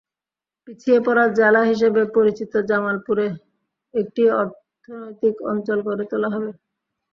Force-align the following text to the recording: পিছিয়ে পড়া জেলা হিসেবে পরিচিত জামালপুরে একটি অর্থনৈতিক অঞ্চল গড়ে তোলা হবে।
পিছিয়ে 0.63 0.99
পড়া 1.05 1.25
জেলা 1.37 1.61
হিসেবে 1.71 2.01
পরিচিত 2.15 2.53
জামালপুরে 2.69 3.27
একটি 3.93 4.23
অর্থনৈতিক 4.39 5.35
অঞ্চল 5.51 5.79
গড়ে 5.87 6.05
তোলা 6.11 6.29
হবে। 6.35 6.51